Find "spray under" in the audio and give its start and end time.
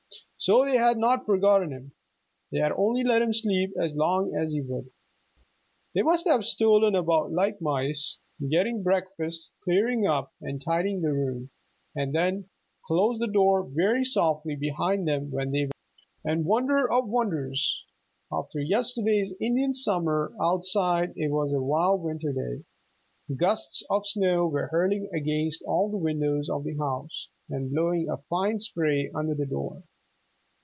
28.57-29.35